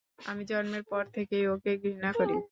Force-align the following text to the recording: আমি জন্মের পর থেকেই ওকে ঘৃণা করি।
আমি 0.25 0.43
জন্মের 0.45 0.83
পর 0.91 1.03
থেকেই 1.15 1.45
ওকে 1.53 1.71
ঘৃণা 1.83 2.11
করি। 2.19 2.35